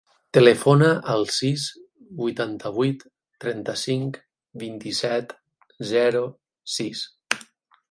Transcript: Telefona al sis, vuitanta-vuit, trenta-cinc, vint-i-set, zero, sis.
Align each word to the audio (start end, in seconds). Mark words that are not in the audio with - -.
Telefona 0.35 0.87
al 1.15 1.25
sis, 1.35 1.65
vuitanta-vuit, 2.21 3.05
trenta-cinc, 3.45 4.19
vint-i-set, 4.65 5.39
zero, 5.93 6.27
sis. 6.81 7.07